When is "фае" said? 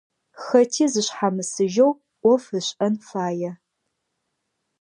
3.07-3.51